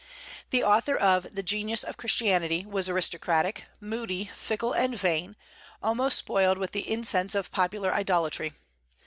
[0.49, 5.35] The author of the "Genius of Christianity" was aristocratic, moody, fickle, and vain,
[5.83, 8.53] almost spoiled with the incense of popular idolatry.